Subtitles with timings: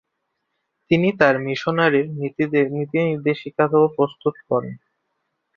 [0.91, 4.75] তিনি তার মিশনারির নীতিনির্দেশিকাও প্রস্তুত করেন।